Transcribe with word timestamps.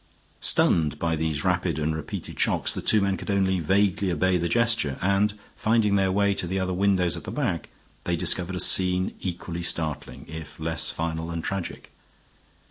Stunned 0.39 0.97
by 0.97 1.15
these 1.15 1.43
rapid 1.43 1.77
and 1.77 1.95
repeated 1.95 2.39
shocks, 2.39 2.73
the 2.73 2.81
two 2.81 3.01
men 3.01 3.17
could 3.17 3.29
only 3.29 3.59
vaguely 3.59 4.11
obey 4.11 4.35
the 4.35 4.49
gesture, 4.49 4.97
and, 4.99 5.37
finding 5.55 5.93
their 5.95 6.11
way 6.11 6.33
to 6.33 6.47
the 6.47 6.57
other 6.59 6.73
windows 6.73 7.15
at 7.15 7.23
the 7.23 7.29
back, 7.29 7.69
they 8.05 8.15
discovered 8.15 8.55
a 8.55 8.59
scene 8.59 9.13
equally 9.21 9.61
startling, 9.61 10.25
if 10.27 10.59
less 10.59 10.89
final 10.89 11.29
and 11.29 11.43
tragic. 11.43 11.91